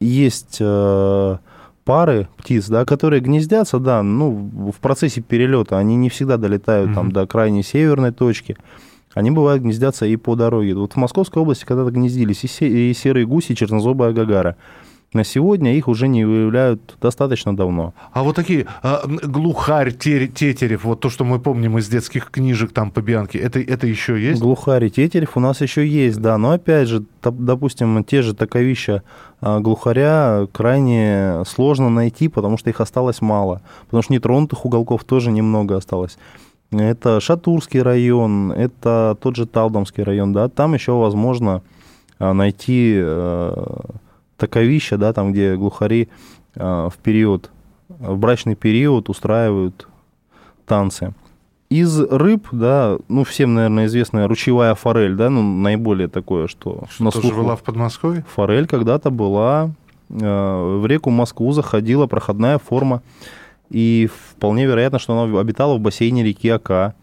есть 0.00 0.58
э, 0.60 1.36
пары 1.84 2.28
птиц, 2.36 2.68
да, 2.68 2.84
которые 2.84 3.20
гнездятся, 3.20 3.78
да, 3.78 4.02
ну, 4.02 4.50
в 4.72 4.80
процессе 4.80 5.20
перелета 5.20 5.78
они 5.78 5.96
не 5.96 6.10
всегда 6.10 6.36
долетают 6.36 6.90
mm-hmm. 6.90 6.94
там 6.94 7.12
до 7.12 7.26
крайней 7.26 7.62
северной 7.62 8.12
точки. 8.12 8.56
Они 9.14 9.30
бывают 9.30 9.62
гнездятся 9.62 10.04
и 10.06 10.16
по 10.16 10.36
дороге. 10.36 10.74
Вот 10.74 10.92
в 10.92 10.96
Московской 10.96 11.42
области 11.42 11.64
когда-то 11.64 11.90
гнездились 11.90 12.44
и, 12.60 12.92
серые 12.92 13.26
гуси, 13.26 13.52
и 13.52 13.56
чернозобая 13.56 14.12
гагара. 14.12 14.56
На 15.14 15.24
сегодня 15.24 15.74
их 15.74 15.88
уже 15.88 16.06
не 16.06 16.26
выявляют 16.26 16.98
достаточно 17.00 17.56
давно. 17.56 17.94
А 18.12 18.22
вот 18.22 18.36
такие 18.36 18.66
а, 18.82 19.06
глухарь, 19.06 19.92
тетерев, 19.92 20.84
вот 20.84 21.00
то, 21.00 21.08
что 21.08 21.24
мы 21.24 21.40
помним 21.40 21.78
из 21.78 21.88
детских 21.88 22.30
книжек 22.30 22.72
там 22.72 22.90
по 22.90 23.00
Бианке, 23.00 23.38
это, 23.38 23.58
это 23.58 23.86
еще 23.86 24.20
есть? 24.20 24.38
Глухарь 24.42 24.84
и 24.84 24.90
тетерев 24.90 25.38
у 25.38 25.40
нас 25.40 25.62
еще 25.62 25.86
есть, 25.86 26.20
да. 26.20 26.36
Но 26.36 26.50
опять 26.50 26.88
же, 26.88 27.04
допустим, 27.22 28.04
те 28.04 28.20
же 28.20 28.34
таковища 28.34 29.02
а, 29.40 29.60
глухаря 29.60 30.46
крайне 30.52 31.42
сложно 31.46 31.88
найти, 31.88 32.28
потому 32.28 32.58
что 32.58 32.68
их 32.68 32.82
осталось 32.82 33.22
мало. 33.22 33.62
Потому 33.86 34.02
что 34.02 34.12
нетронутых 34.12 34.66
уголков 34.66 35.04
тоже 35.04 35.30
немного 35.30 35.78
осталось. 35.78 36.18
Это 36.70 37.18
Шатурский 37.20 37.80
район, 37.80 38.52
это 38.52 39.16
тот 39.22 39.36
же 39.36 39.46
Талдомский 39.46 40.02
район, 40.02 40.34
да. 40.34 40.50
Там 40.50 40.74
еще 40.74 40.92
возможно 40.92 41.62
а, 42.18 42.34
найти 42.34 43.00
таковища, 44.38 44.96
да, 44.96 45.12
там, 45.12 45.32
где 45.32 45.56
глухари 45.56 46.08
э, 46.54 46.88
в 46.90 46.94
период, 47.02 47.50
в 47.88 48.16
брачный 48.16 48.54
период 48.54 49.10
устраивают 49.10 49.88
танцы. 50.64 51.12
Из 51.68 52.00
рыб, 52.00 52.46
да, 52.50 52.96
ну, 53.08 53.24
всем, 53.24 53.52
наверное, 53.52 53.86
известная 53.86 54.26
ручевая 54.26 54.74
форель, 54.74 55.16
да, 55.16 55.28
ну, 55.28 55.42
наиболее 55.42 56.08
такое, 56.08 56.46
что... 56.46 56.84
Что 56.88 57.04
на 57.04 57.10
тоже 57.10 57.34
была 57.34 57.56
в 57.56 57.62
Подмосковье? 57.62 58.24
Форель 58.34 58.66
когда-то 58.66 59.10
была, 59.10 59.72
э, 60.08 60.78
в 60.80 60.86
реку 60.86 61.10
Москву 61.10 61.52
заходила 61.52 62.06
проходная 62.06 62.58
форма, 62.58 63.02
и 63.68 64.08
вполне 64.30 64.64
вероятно, 64.64 64.98
что 64.98 65.20
она 65.20 65.38
обитала 65.38 65.76
в 65.76 65.80
бассейне 65.80 66.24
реки 66.24 66.48
Ака 66.48 66.94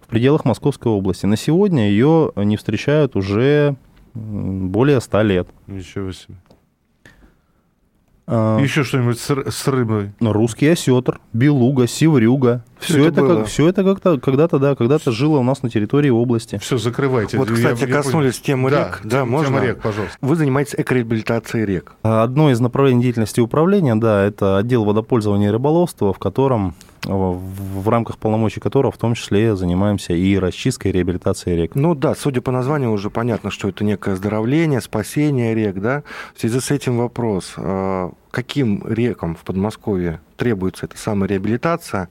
в 0.00 0.06
пределах 0.06 0.46
Московской 0.46 0.90
области. 0.90 1.26
На 1.26 1.36
сегодня 1.36 1.90
ее 1.90 2.32
не 2.36 2.56
встречают 2.56 3.16
уже 3.16 3.76
более 4.14 5.00
ста 5.02 5.22
лет. 5.22 5.46
Ничего 5.66 6.12
себе. 6.12 6.36
А, 8.32 8.60
Еще 8.60 8.84
что-нибудь 8.84 9.18
с, 9.18 9.28
с 9.28 9.66
рыбой? 9.66 10.12
Ну, 10.20 10.32
русский 10.32 10.68
осетр, 10.68 11.20
белуга, 11.32 11.88
севрюга. 11.88 12.64
Все, 12.80 12.94
все 12.94 13.04
это, 13.06 13.26
как, 13.26 13.46
все 13.46 13.68
это 13.68 13.84
как-то 13.84 14.18
когда-то, 14.18 14.58
да, 14.58 14.74
когда-то 14.74 15.12
жило 15.12 15.38
у 15.38 15.42
нас 15.42 15.62
на 15.62 15.70
территории 15.70 16.10
области. 16.10 16.58
Все, 16.58 16.78
закрывайте. 16.78 17.36
Вот, 17.36 17.50
кстати, 17.50 17.84
я, 17.84 17.86
коснулись 17.86 18.38
я 18.38 18.44
темы 18.44 18.70
да, 18.70 18.88
рек. 18.88 19.00
Да, 19.04 19.24
можно? 19.24 19.48
Тема 19.48 19.60
рек, 19.60 19.80
пожалуйста. 19.80 20.16
Вы 20.20 20.36
занимаетесь 20.36 20.74
экореабилитацией 20.76 21.66
рек. 21.66 21.92
Одно 22.02 22.50
из 22.50 22.60
направлений 22.60 23.02
деятельности 23.02 23.40
управления, 23.40 23.94
да, 23.94 24.24
это 24.24 24.58
отдел 24.58 24.84
водопользования 24.84 25.48
и 25.48 25.52
рыболовства, 25.52 26.12
в 26.12 26.18
котором 26.18 26.74
в 27.06 27.88
рамках 27.88 28.18
полномочий 28.18 28.60
которого 28.60 28.92
в 28.92 28.98
том 28.98 29.14
числе 29.14 29.56
занимаемся 29.56 30.12
и 30.12 30.38
расчисткой, 30.38 30.90
и 30.90 30.94
реабилитацией 30.94 31.56
рек. 31.56 31.74
Ну 31.74 31.94
да, 31.94 32.14
судя 32.14 32.40
по 32.42 32.52
названию 32.52 32.92
уже 32.92 33.10
понятно, 33.10 33.50
что 33.50 33.68
это 33.68 33.84
некое 33.84 34.12
оздоровление, 34.12 34.80
спасение 34.80 35.54
рек, 35.54 35.76
да. 35.76 36.02
В 36.34 36.40
связи 36.40 36.60
с 36.60 36.70
этим 36.70 36.98
вопрос, 36.98 37.54
а, 37.56 38.12
каким 38.30 38.84
рекам 38.86 39.34
в 39.34 39.44
Подмосковье 39.44 40.20
требуется 40.36 40.86
эта 40.86 40.98
самая 40.98 41.28
реабилитация 41.28 42.08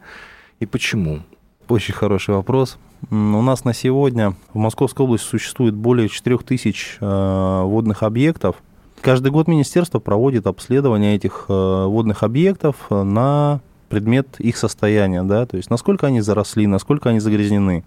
и 0.59 0.65
почему? 0.65 1.19
Очень 1.67 1.93
хороший 1.93 2.35
вопрос. 2.35 2.77
У 3.11 3.15
нас 3.15 3.63
на 3.63 3.73
сегодня 3.73 4.33
в 4.53 4.57
Московской 4.57 5.05
области 5.05 5.25
существует 5.25 5.75
более 5.75 6.09
4000 6.09 6.97
а, 6.99 7.63
водных 7.63 8.03
объектов. 8.03 8.57
Каждый 9.01 9.31
год 9.31 9.47
министерство 9.47 9.99
проводит 9.99 10.47
обследование 10.47 11.15
этих 11.15 11.45
а, 11.47 11.85
водных 11.85 12.23
объектов 12.23 12.75
на 12.89 13.61
предмет 13.87 14.39
их 14.39 14.57
состояния, 14.57 15.23
да, 15.23 15.45
то 15.45 15.57
есть 15.57 15.69
насколько 15.69 16.07
они 16.07 16.21
заросли, 16.21 16.67
насколько 16.67 17.09
они 17.09 17.19
загрязнены. 17.19 17.83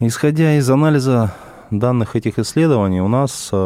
Исходя 0.00 0.56
из 0.56 0.68
анализа 0.68 1.34
данных 1.70 2.16
этих 2.16 2.38
исследований, 2.38 3.00
у 3.00 3.08
нас, 3.08 3.50
э, 3.52 3.56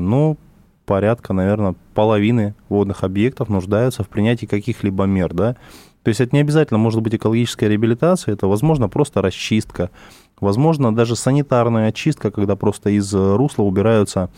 ну, 0.00 0.36
порядка, 0.84 1.32
наверное, 1.32 1.74
половины 1.94 2.54
водных 2.68 3.04
объектов 3.04 3.48
нуждаются 3.48 4.02
в 4.04 4.08
принятии 4.08 4.46
каких-либо 4.46 5.04
мер, 5.04 5.32
да. 5.32 5.56
То 6.04 6.10
есть 6.10 6.20
это 6.20 6.36
не 6.36 6.40
обязательно 6.40 6.78
может 6.78 7.00
быть 7.00 7.14
экологическая 7.14 7.68
реабилитация, 7.68 8.34
это, 8.34 8.46
возможно, 8.46 8.88
просто 8.88 9.22
расчистка, 9.22 9.90
возможно, 10.38 10.94
даже 10.94 11.16
санитарная 11.16 11.88
очистка, 11.88 12.30
когда 12.30 12.56
просто 12.56 12.90
из 12.90 13.12
русла 13.12 13.62
убираются 13.62 14.30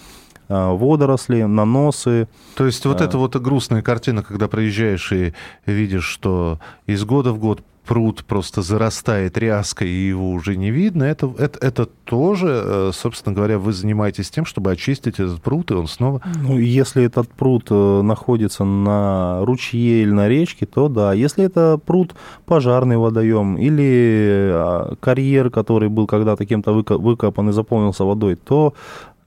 водоросли, 0.49 1.43
наносы. 1.43 2.29
То 2.57 2.67
есть 2.67 2.85
вот 2.87 3.01
а... 3.01 3.05
эта 3.05 3.19
вот 3.19 3.37
грустная 3.37 3.83
картина, 3.83 4.23
когда 4.23 4.49
приезжаешь 4.49 5.13
и 5.13 5.33
видишь, 5.67 6.05
что 6.05 6.59
из 6.87 7.05
года 7.05 7.33
в 7.33 7.39
год 7.39 7.63
пруд 7.87 8.25
просто 8.25 8.63
зарастает 8.63 9.39
ряской, 9.39 9.89
и 9.89 10.09
его 10.09 10.31
уже 10.33 10.57
не 10.57 10.71
видно, 10.71 11.05
это, 11.05 11.33
это, 11.39 11.59
это 11.65 11.87
тоже, 11.87 12.63
э, 12.65 12.91
собственно 12.93 13.35
говоря, 13.35 13.59
вы 13.59 13.73
занимаетесь 13.73 14.29
тем, 14.29 14.45
чтобы 14.45 14.73
очистить 14.73 15.21
этот 15.21 15.41
пруд, 15.41 15.71
и 15.71 15.75
он 15.75 15.87
снова... 15.87 16.21
Ну, 16.43 16.59
если 16.59 17.05
этот 17.05 17.29
пруд 17.29 17.69
э, 17.71 18.03
находится 18.03 18.65
на 18.65 19.45
ручье 19.45 20.03
или 20.03 20.11
на 20.11 20.29
речке, 20.29 20.67
то 20.67 20.89
да. 20.89 21.13
Если 21.13 21.45
это 21.45 21.79
пруд 21.79 22.15
пожарный 22.45 22.97
водоем 22.97 23.57
или 23.57 24.97
карьер, 25.01 25.51
который 25.51 25.89
был 25.89 26.07
когда-то 26.07 26.45
кем-то 26.45 26.73
выкопан 26.73 27.51
и 27.51 27.53
заполнился 27.53 28.05
водой, 28.05 28.37
то 28.37 28.75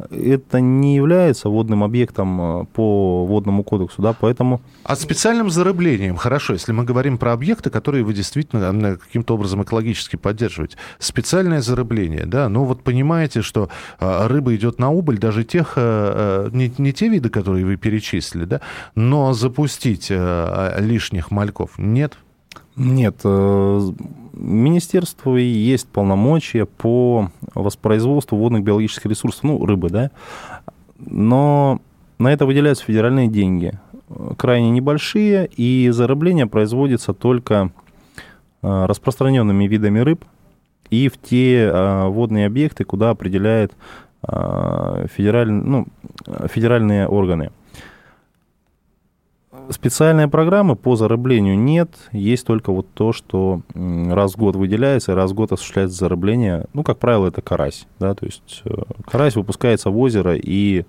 это 0.09 0.61
не 0.61 0.95
является 0.95 1.49
водным 1.49 1.83
объектом 1.83 2.61
э, 2.61 2.65
по 2.73 3.25
водному 3.25 3.63
кодексу, 3.63 4.01
да, 4.01 4.13
поэтому... 4.13 4.61
А 4.83 4.95
специальным 4.95 5.49
зарыблением, 5.49 6.15
хорошо, 6.15 6.53
если 6.53 6.71
мы 6.71 6.85
говорим 6.85 7.17
про 7.17 7.33
объекты, 7.33 7.69
которые 7.69 8.03
вы 8.03 8.13
действительно 8.13 8.97
каким-то 8.97 9.35
образом 9.35 9.63
экологически 9.63 10.15
поддерживаете, 10.15 10.77
специальное 10.99 11.61
зарыбление, 11.61 12.25
да, 12.25 12.47
ну 12.47 12.63
вот 12.63 12.81
понимаете, 12.81 13.41
что 13.41 13.69
э, 13.99 14.27
рыба 14.27 14.55
идет 14.55 14.79
на 14.79 14.89
убыль, 14.89 15.17
даже 15.17 15.43
тех, 15.43 15.73
э, 15.75 16.49
не, 16.53 16.71
не 16.77 16.93
те 16.93 17.09
виды, 17.09 17.29
которые 17.29 17.65
вы 17.65 17.75
перечислили, 17.75 18.45
да, 18.45 18.61
но 18.95 19.33
запустить 19.33 20.09
лишних 20.09 21.31
мальков 21.31 21.77
нет? 21.77 22.17
Нет, 22.75 23.21
Министерству 24.39 25.35
есть 25.35 25.87
полномочия 25.87 26.65
по 26.65 27.29
воспроизводству 27.53 28.37
водных 28.37 28.63
биологических 28.63 29.05
ресурсов, 29.07 29.43
ну, 29.43 29.65
рыбы, 29.65 29.89
да, 29.89 30.11
но 30.97 31.81
на 32.17 32.31
это 32.31 32.45
выделяются 32.45 32.85
федеральные 32.85 33.27
деньги, 33.27 33.73
крайне 34.37 34.71
небольшие, 34.71 35.49
и 35.55 35.89
зарыбление 35.91 36.47
производится 36.47 37.13
только 37.13 37.71
а, 38.61 38.87
распространенными 38.87 39.65
видами 39.65 39.99
рыб 39.99 40.25
и 40.89 41.09
в 41.09 41.17
те 41.17 41.69
а, 41.71 42.07
водные 42.07 42.47
объекты, 42.47 42.83
куда 42.83 43.11
определяют 43.11 43.73
федераль, 44.21 45.49
ну, 45.49 45.87
федеральные 46.49 47.07
органы. 47.07 47.51
Специальной 49.69 50.27
программы 50.27 50.75
по 50.75 50.95
зарыблению 50.95 51.57
нет, 51.57 51.91
есть 52.11 52.45
только 52.45 52.71
вот 52.71 52.87
то, 52.93 53.13
что 53.13 53.61
раз 53.75 54.33
в 54.33 54.37
год 54.37 54.55
выделяется, 54.55 55.13
раз 55.13 55.31
в 55.31 55.35
год 55.35 55.51
осуществляется 55.51 55.95
зарыбление. 55.95 56.65
Ну, 56.73 56.83
как 56.83 56.97
правило, 56.97 57.27
это 57.27 57.43
карась, 57.43 57.85
да, 57.99 58.15
то 58.15 58.25
есть 58.25 58.63
э, 58.65 58.71
карась 59.05 59.35
выпускается 59.35 59.91
в 59.91 59.97
озеро, 59.99 60.35
и, 60.35 60.85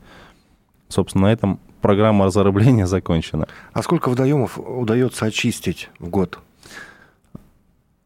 собственно, 0.89 1.27
на 1.27 1.33
этом 1.33 1.61
программа 1.83 2.31
зарыбления 2.31 2.87
закончена. 2.87 3.49
А 3.75 3.83
сколько 3.83 4.09
водоемов 4.09 4.59
удается 4.59 5.27
очистить 5.27 5.91
в 5.99 6.09
год? 6.09 6.39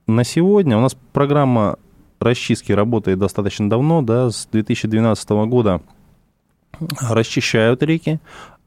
На 0.08 0.24
сегодня 0.24 0.76
у 0.76 0.80
нас 0.80 0.96
программа 1.12 1.78
расчистки 2.18 2.72
работает 2.72 3.20
достаточно 3.20 3.70
давно, 3.70 4.02
да, 4.02 4.30
с 4.30 4.48
2012 4.50 5.30
года 5.46 5.82
расчищают 7.00 7.82
реки, 7.84 8.18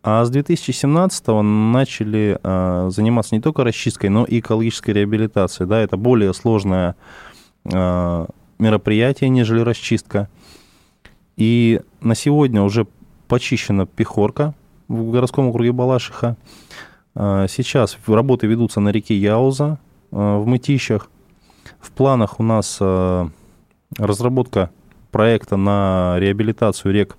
а 0.04 0.24
с 0.24 0.30
2017 0.30 1.28
начали 1.44 2.40
э, 2.42 2.90
заниматься 2.92 3.36
не 3.36 3.42
только 3.42 3.64
расчисткой, 3.64 4.10
но 4.10 4.26
и 4.26 4.40
экологической 4.40 4.92
реабилитацией. 4.92 5.68
Да, 5.68 5.80
это 5.80 5.98
более 5.98 6.34
сложное 6.34 6.96
э, 7.66 8.26
мероприятие, 8.60 9.30
нежели 9.30 9.60
расчистка. 9.62 10.30
И 11.36 11.82
на 12.02 12.16
сегодня 12.16 12.62
уже 12.62 12.88
почищена 13.28 13.86
Пехорка 13.86 14.54
в 14.88 15.12
городском 15.12 15.48
округе 15.48 15.72
Балашиха. 15.72 16.38
Э, 17.16 17.48
сейчас 17.50 17.98
работы 18.08 18.48
ведутся 18.48 18.80
на 18.80 18.90
реке 18.90 19.16
Яуза 19.16 19.80
э, 20.12 20.16
в 20.16 20.46
Мытищах. 20.46 21.10
В 21.80 21.92
планах 21.92 22.40
у 22.40 22.44
нас 22.44 22.78
э, 22.80 23.28
разработка 23.98 24.72
проекта 25.12 25.58
на 25.58 26.16
реабилитацию 26.20 26.94
рек 26.94 27.18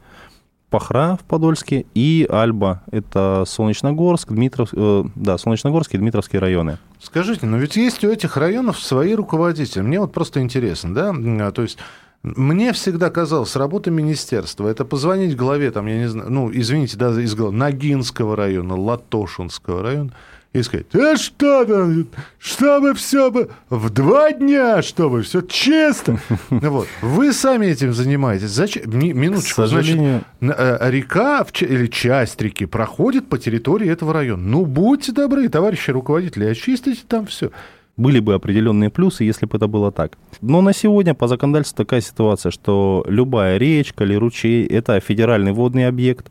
Пахра 0.70 1.16
в 1.20 1.25
Подольске 1.25 1.87
и 1.94 2.26
Альба. 2.28 2.82
Это 2.90 3.44
Солнечногорск, 3.46 4.28
Дмитров... 4.28 4.70
Э, 4.72 5.04
да, 5.14 5.38
Солнечногорск 5.38 5.94
и 5.94 5.98
Дмитровские 5.98 6.40
районы. 6.40 6.78
Скажите, 7.00 7.46
но 7.46 7.56
ведь 7.56 7.76
есть 7.76 8.04
у 8.04 8.10
этих 8.10 8.37
районов 8.37 8.78
свои 8.78 9.14
руководители. 9.14 9.82
Мне 9.82 10.00
вот 10.00 10.12
просто 10.12 10.40
интересно, 10.40 10.94
да? 10.94 11.14
А, 11.14 11.52
то 11.52 11.62
есть 11.62 11.78
мне 12.22 12.72
всегда 12.72 13.10
казалось, 13.10 13.54
работа 13.56 13.90
министерства 13.90 14.68
это 14.68 14.84
позвонить 14.84 15.37
главе, 15.37 15.70
там, 15.70 15.87
я 15.87 15.98
не 15.98 16.08
знаю, 16.08 16.30
ну, 16.30 16.50
извините, 16.52 16.96
да, 16.96 17.10
из 17.10 17.37
Ногинского 17.37 18.34
района, 18.37 18.76
Латошинского 18.76 19.82
района, 19.82 20.12
и 20.52 20.62
сказать, 20.62 20.87
а 20.95 21.17
что 21.17 21.64
там, 21.64 22.07
чтобы 22.38 22.95
все 22.95 23.31
бы 23.31 23.50
в 23.69 23.90
два 23.90 24.33
дня, 24.33 24.83
чтобы 24.83 25.23
все 25.23 25.43
чисто. 25.43 26.19
Вот. 26.50 26.88
Вы 27.02 27.33
сами 27.33 27.67
этим 27.67 27.93
занимаетесь. 27.93 28.50
Зачем? 28.50 28.90
Минуточку. 28.90 29.62
Сожалению... 29.62 30.23
Значит, 30.40 30.61
э, 30.61 30.90
река 30.90 31.47
или 31.61 31.87
часть 31.87 32.40
реки 32.40 32.67
проходит 32.67 33.28
по 33.28 33.38
территории 33.38 33.90
этого 33.90 34.12
района. 34.12 34.43
Ну, 34.43 34.67
будьте 34.67 35.12
добры, 35.12 35.49
товарищи 35.49 35.90
руководители, 35.90 36.47
очистите 36.47 37.02
там 37.07 37.26
все 37.26 37.50
были 37.99 38.21
бы 38.21 38.35
определенные 38.35 38.90
плюсы, 38.90 39.25
если 39.25 39.45
бы 39.45 39.57
это 39.57 39.67
было 39.67 39.90
так. 39.90 40.17
Но 40.40 40.62
на 40.62 40.73
сегодня 40.73 41.14
по 41.14 41.26
законодательству 41.26 41.85
такая 41.85 42.00
ситуация, 42.00 42.52
что 42.52 43.05
любая 43.09 43.59
речка 43.59 44.05
или 44.05 44.14
ручей– 44.14 44.64
это 44.69 45.00
федеральный 45.00 45.52
водный 45.52 45.88
объект. 45.88 46.31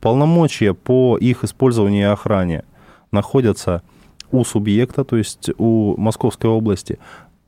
Полномочия 0.00 0.74
по 0.74 1.16
их 1.16 1.44
использованию 1.44 2.08
и 2.08 2.12
охране 2.12 2.64
находятся 3.14 3.82
у 4.30 4.44
субъекта, 4.44 5.04
то 5.04 5.16
есть 5.16 5.50
у 5.58 5.96
Московской 5.96 6.50
области. 6.50 6.98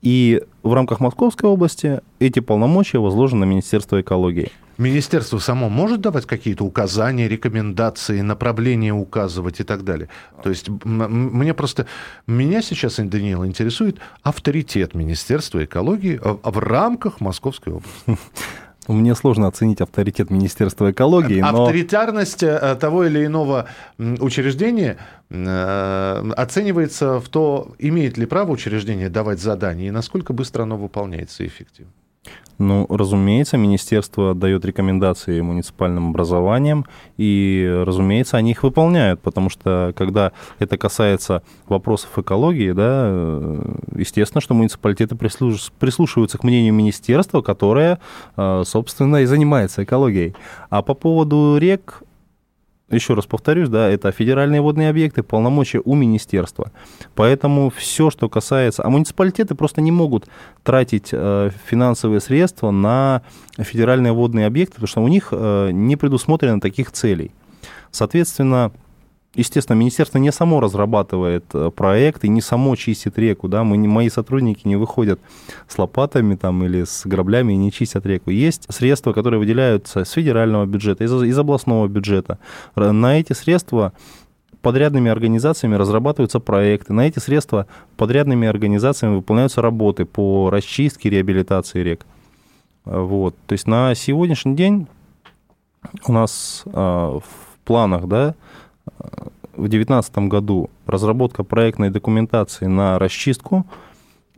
И 0.02 0.42
в 0.62 0.72
рамках 0.72 1.00
Московской 1.00 1.50
области 1.50 2.00
эти 2.20 2.40
полномочия 2.40 2.98
возложены 2.98 3.44
на 3.44 3.50
Министерство 3.50 4.00
экологии. 4.00 4.50
Министерство 4.78 5.38
само 5.38 5.70
может 5.70 6.02
давать 6.02 6.26
какие-то 6.26 6.64
указания, 6.64 7.28
рекомендации, 7.28 8.20
направления 8.20 8.92
указывать 8.92 9.60
и 9.60 9.64
так 9.64 9.84
далее. 9.84 10.08
То 10.42 10.50
есть 10.50 10.68
мне 10.68 11.54
просто, 11.54 11.86
меня 12.26 12.60
сейчас, 12.60 12.96
Даниил, 12.96 13.46
интересует 13.46 13.98
авторитет 14.22 14.94
Министерства 14.94 15.64
экологии 15.64 16.20
в 16.22 16.58
рамках 16.58 17.20
Московской 17.20 17.72
области. 17.72 18.04
Мне 18.88 19.14
сложно 19.14 19.48
оценить 19.48 19.80
авторитет 19.80 20.30
Министерства 20.30 20.90
экологии. 20.90 21.40
Но... 21.40 21.64
Авторитарность 21.64 22.42
э, 22.42 22.76
того 22.80 23.04
или 23.04 23.26
иного 23.26 23.68
учреждения 23.98 24.98
э, 25.30 26.32
оценивается 26.36 27.20
в 27.20 27.28
то, 27.28 27.74
имеет 27.78 28.16
ли 28.16 28.26
право 28.26 28.52
учреждение 28.52 29.08
давать 29.08 29.40
задания 29.40 29.88
и 29.88 29.90
насколько 29.90 30.32
быстро 30.32 30.62
оно 30.62 30.76
выполняется 30.76 31.46
эффективно. 31.46 31.92
Ну, 32.58 32.86
разумеется, 32.88 33.58
министерство 33.58 34.34
дает 34.34 34.64
рекомендации 34.64 35.42
муниципальным 35.42 36.10
образованиям, 36.10 36.86
и, 37.18 37.82
разумеется, 37.84 38.38
они 38.38 38.52
их 38.52 38.62
выполняют, 38.62 39.20
потому 39.20 39.50
что, 39.50 39.92
когда 39.94 40.32
это 40.58 40.78
касается 40.78 41.42
вопросов 41.68 42.18
экологии, 42.18 42.72
да, 42.72 43.08
э, 43.08 43.74
естественно, 43.96 44.40
что 44.40 44.54
муниципалитеты 44.54 45.16
прислушиваются 45.16 46.38
к 46.38 46.44
мнению 46.44 46.72
министерства, 46.72 47.42
которое, 47.42 47.98
э, 48.38 48.62
собственно, 48.64 49.16
и 49.16 49.26
занимается 49.26 49.84
экологией. 49.84 50.34
А 50.70 50.80
по 50.80 50.94
поводу 50.94 51.58
рек, 51.58 52.02
еще 52.88 53.14
раз 53.14 53.26
повторюсь, 53.26 53.68
да, 53.68 53.88
это 53.88 54.12
федеральные 54.12 54.60
водные 54.60 54.90
объекты, 54.90 55.22
полномочия 55.22 55.80
у 55.84 55.94
министерства. 55.94 56.70
Поэтому 57.14 57.70
все, 57.70 58.10
что 58.10 58.28
касается... 58.28 58.84
А 58.84 58.90
муниципалитеты 58.90 59.54
просто 59.56 59.80
не 59.80 59.90
могут 59.90 60.28
тратить 60.62 61.08
э, 61.12 61.50
финансовые 61.66 62.20
средства 62.20 62.70
на 62.70 63.22
федеральные 63.58 64.12
водные 64.12 64.46
объекты, 64.46 64.74
потому 64.74 64.88
что 64.88 65.02
у 65.02 65.08
них 65.08 65.28
э, 65.32 65.70
не 65.72 65.96
предусмотрено 65.96 66.60
таких 66.60 66.92
целей. 66.92 67.32
Соответственно, 67.90 68.70
Естественно, 69.36 69.76
министерство 69.76 70.16
не 70.18 70.32
само 70.32 70.60
разрабатывает 70.60 71.44
э, 71.52 71.70
проект 71.70 72.24
и 72.24 72.28
не 72.28 72.40
само 72.40 72.74
чистит 72.74 73.18
реку, 73.18 73.48
да, 73.48 73.64
мы, 73.64 73.76
мои 73.86 74.08
сотрудники 74.08 74.66
не 74.66 74.76
выходят 74.76 75.20
с 75.68 75.78
лопатами 75.78 76.36
там 76.36 76.64
или 76.64 76.84
с 76.84 77.04
граблями 77.04 77.52
и 77.52 77.56
не 77.56 77.70
чистят 77.70 78.06
реку. 78.06 78.30
Есть 78.30 78.66
средства, 78.72 79.12
которые 79.12 79.38
выделяются 79.38 80.04
с 80.04 80.12
федерального 80.12 80.64
бюджета, 80.64 81.04
из, 81.04 81.12
из 81.22 81.38
областного 81.38 81.86
бюджета. 81.86 82.38
На 82.74 83.20
эти 83.20 83.34
средства 83.34 83.92
подрядными 84.62 85.10
организациями 85.10 85.74
разрабатываются 85.74 86.40
проекты. 86.40 86.94
На 86.94 87.06
эти 87.06 87.18
средства 87.18 87.66
подрядными 87.98 88.48
организациями 88.48 89.16
выполняются 89.16 89.60
работы 89.60 90.06
по 90.06 90.48
расчистке, 90.48 91.10
реабилитации 91.10 91.82
рек. 91.82 92.06
Вот. 92.86 93.36
То 93.46 93.52
есть 93.52 93.66
на 93.66 93.94
сегодняшний 93.94 94.56
день 94.56 94.86
у 96.06 96.12
нас 96.12 96.62
э, 96.64 96.70
в 96.70 97.22
планах, 97.64 98.06
да, 98.06 98.34
в 99.56 99.68
2019 99.68 100.18
году 100.28 100.70
разработка 100.86 101.42
проектной 101.42 101.90
документации 101.90 102.66
на 102.66 102.98
расчистку 102.98 103.66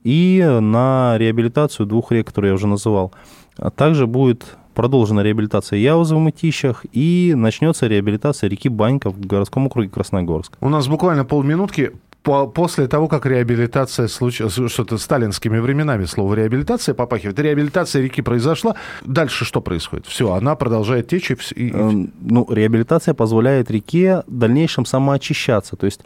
и 0.04 0.44
на 0.60 1.16
реабилитацию 1.18 1.86
двух 1.86 2.12
рек, 2.12 2.28
которые 2.28 2.50
я 2.50 2.54
уже 2.54 2.66
называл. 2.66 3.12
А 3.56 3.70
также 3.70 4.06
будет 4.06 4.56
продолжена 4.74 5.24
реабилитация 5.24 5.80
Яуза 5.80 6.14
в 6.14 6.20
Мытищах 6.20 6.86
и 6.92 7.34
начнется 7.36 7.88
реабилитация 7.88 8.48
реки 8.48 8.68
Банька 8.68 9.10
в 9.10 9.18
городском 9.18 9.66
округе 9.66 9.88
Красногорск. 9.88 10.56
У 10.60 10.68
нас 10.68 10.86
буквально 10.86 11.24
полминутки 11.24 11.92
по, 12.28 12.46
после 12.46 12.88
того, 12.88 13.08
как 13.08 13.24
реабилитация 13.24 14.06
случилась, 14.06 14.52
что-то 14.52 14.98
сталинскими 14.98 15.58
временами 15.60 16.04
слово 16.04 16.34
реабилитация 16.34 16.94
попахивает, 16.94 17.38
реабилитация 17.38 18.02
реки 18.02 18.20
произошла, 18.20 18.74
дальше 19.02 19.46
что 19.46 19.62
происходит? 19.62 20.04
Все, 20.04 20.34
она 20.34 20.54
продолжает 20.54 21.08
течь 21.08 21.30
и... 21.30 21.36
и... 21.54 21.72
Эм, 21.72 22.12
ну, 22.20 22.46
реабилитация 22.50 23.14
позволяет 23.14 23.70
реке 23.70 24.24
в 24.26 24.36
дальнейшем 24.36 24.84
самоочищаться, 24.84 25.76
то 25.76 25.86
есть 25.86 26.02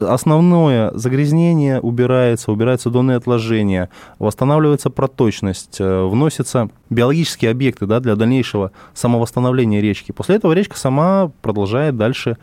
основное 0.00 0.90
загрязнение 0.94 1.78
убирается, 1.78 2.50
убираются 2.50 2.90
донные 2.90 3.18
отложения, 3.18 3.88
восстанавливается 4.18 4.90
проточность, 4.90 5.76
э, 5.78 6.04
вносятся 6.04 6.70
биологические 6.90 7.52
объекты 7.52 7.86
да, 7.86 8.00
для 8.00 8.16
дальнейшего 8.16 8.72
самовосстановления 8.94 9.80
речки. 9.80 10.10
После 10.10 10.34
этого 10.34 10.54
речка 10.54 10.76
сама 10.76 11.30
продолжает 11.40 11.96
дальше 11.96 12.36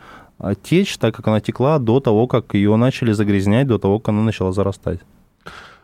течь, 0.62 0.96
так 0.98 1.14
как 1.14 1.28
она 1.28 1.40
текла 1.40 1.78
до 1.78 2.00
того, 2.00 2.26
как 2.26 2.54
ее 2.54 2.76
начали 2.76 3.12
загрязнять, 3.12 3.66
до 3.66 3.78
того, 3.78 3.98
как 3.98 4.10
она 4.10 4.22
начала 4.22 4.52
зарастать. 4.52 5.00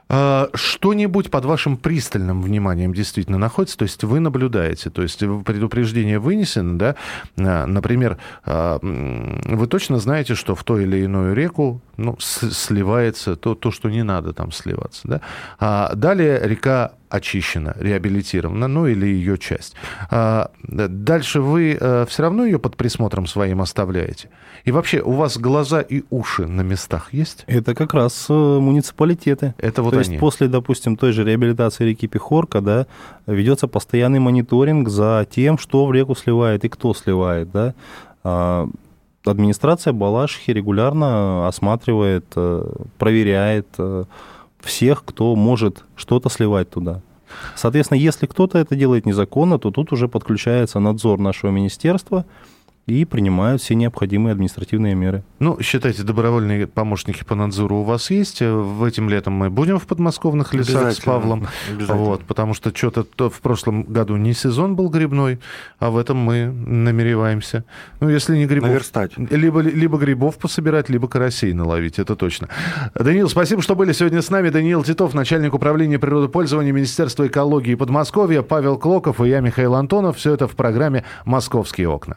А, 0.09 0.49
что-нибудь 0.55 1.31
под 1.31 1.45
вашим 1.45 1.77
пристальным 1.77 2.40
вниманием 2.40 2.95
действительно 2.95 3.38
находится, 3.38 3.77
то 3.77 3.83
есть 3.83 4.05
вы 4.05 4.21
наблюдаете, 4.21 4.88
то 4.88 5.03
есть 5.03 5.19
предупреждение 5.19 6.21
вынесено, 6.21 6.79
да, 6.79 6.97
а, 7.37 7.66
например, 7.66 8.19
вы 8.45 9.66
точно 9.66 9.99
знаете, 9.99 10.35
что 10.35 10.55
в 10.55 10.62
той 10.62 10.85
или 10.85 10.99
иную 10.99 11.35
реку 11.35 11.81
ну, 11.96 12.16
сливается 12.18 13.37
то, 13.37 13.54
то, 13.54 13.70
что 13.70 13.88
не 13.88 14.02
надо 14.02 14.32
там 14.32 14.52
сливаться. 14.52 15.02
Да? 15.09 15.20
А 15.59 15.94
далее 15.94 16.40
река 16.42 16.92
очищена, 17.09 17.76
реабилитирована, 17.78 18.68
ну 18.68 18.87
или 18.87 19.06
ее 19.06 19.38
часть. 19.38 19.74
А 20.11 20.50
дальше 20.62 21.40
вы 21.40 21.76
а, 21.80 22.02
э, 22.02 22.06
все 22.06 22.22
равно 22.22 22.44
ее 22.44 22.59
под 22.59 22.76
присмотром 22.76 23.26
своим 23.26 23.61
оставляете? 23.61 24.28
И 24.64 24.72
вообще, 24.72 25.00
у 25.00 25.12
вас 25.12 25.38
глаза 25.38 25.80
и 25.80 26.02
уши 26.11 26.46
на 26.46 26.62
местах 26.62 27.12
есть? 27.12 27.44
Это 27.46 27.74
как 27.74 27.94
раз 27.94 28.26
э, 28.28 28.32
муниципалитеты. 28.32 29.54
Это 29.59 29.82
вот 29.82 29.92
То 29.92 30.00
они. 30.00 30.09
есть 30.09 30.20
после, 30.20 30.48
допустим, 30.48 30.96
той 30.96 31.12
же 31.12 31.24
реабилитации 31.24 31.85
реки 31.85 32.09
Пехорка, 32.09 32.61
да, 32.61 32.87
ведется 33.26 33.68
постоянный 33.68 34.18
мониторинг 34.18 34.88
за 34.88 35.26
тем, 35.30 35.59
что 35.59 35.87
в 35.87 35.92
реку 35.92 36.16
сливает 36.16 36.64
и 36.64 36.68
кто 36.68 36.94
сливает, 36.94 37.50
да. 37.52 37.74
Администрация 39.26 39.92
Балашихи 39.92 40.52
регулярно 40.52 41.48
осматривает, 41.48 42.24
э, 42.36 42.68
проверяет 42.98 43.66
э, 43.78 44.04
всех, 44.60 45.04
кто 45.04 45.34
может 45.36 45.84
что-то 45.96 46.28
сливать 46.28 46.70
туда. 46.70 47.02
Соответственно, 47.54 47.98
если 47.98 48.26
кто-то 48.26 48.58
это 48.58 48.76
делает 48.76 49.04
незаконно, 49.04 49.58
то 49.58 49.70
тут 49.70 49.92
уже 49.92 50.08
подключается 50.08 50.78
надзор 50.80 51.18
нашего 51.18 51.50
министерства– 51.50 52.24
и 52.87 53.05
принимают 53.05 53.61
все 53.61 53.75
необходимые 53.75 54.33
административные 54.33 54.94
меры. 54.94 55.25
Ну, 55.40 55.61
считайте, 55.61 56.05
добровольные 56.05 56.68
помощники 56.68 57.25
по 57.25 57.35
надзору 57.35 57.79
у 57.79 57.83
вас 57.83 58.11
есть. 58.11 58.40
В 58.40 58.85
этим 58.85 59.09
летом 59.09 59.33
мы 59.33 59.51
будем 59.51 59.79
в 59.79 59.87
подмосковных 59.87 60.55
лесах 60.55 60.92
с 60.92 61.01
Павлом. 61.01 61.49
Вот, 61.88 62.22
потому 62.25 62.55
что 62.55 62.75
что-то 62.75 63.29
в 63.29 63.40
прошлом 63.40 63.83
году 63.83 64.16
не 64.16 64.33
сезон 64.33 64.77
был 64.77 64.88
грибной, 64.88 65.40
а 65.81 65.90
в 65.90 65.99
этом 65.99 66.16
мы 66.16 66.46
намереваемся. 66.46 67.64
Ну, 68.01 68.09
если 68.09 68.37
не 68.37 68.46
грибов... 68.46 68.68
Наверстать. 68.68 69.12
Либо, 69.16 69.61
либо 69.61 69.99
грибов 69.99 70.37
пособирать, 70.38 70.88
либо 70.88 71.09
карасей 71.09 71.53
наловить, 71.53 71.99
это 71.99 72.14
точно. 72.14 72.49
Даниил, 72.94 73.29
спасибо, 73.29 73.62
что 73.62 73.75
были 73.75 73.92
сегодня 73.92 74.22
с 74.22 74.31
нами. 74.31 74.51
Даниил 74.51 74.85
Титов, 74.85 75.12
начальник 75.12 75.55
управления 75.55 75.99
природопользования 75.99 76.72
Министерства 76.72 77.27
экологии 77.27 77.75
Подмосковья, 77.75 78.42
Павел 78.42 78.79
Клоков 78.79 79.20
и 79.20 79.29
я, 79.29 79.40
Михаил 79.40 79.75
Антонов. 79.75 80.18
Все 80.18 80.35
это 80.35 80.46
в 80.46 80.55
программе 80.55 81.05
«Московские 81.25 81.88
окна». 81.88 82.16